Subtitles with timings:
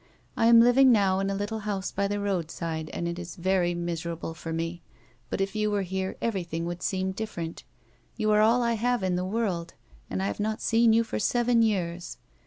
[0.35, 3.75] I am living now in a little house by the roadside and it is very
[3.75, 4.81] miserable for me,
[5.29, 7.63] but if you were here everything would seem different.
[8.17, 9.75] You are all I have in the world,
[10.09, 12.17] and I have not seen you for seven years.